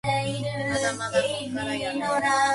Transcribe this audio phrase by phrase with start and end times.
[0.67, 2.03] まだまだこっからやでぇ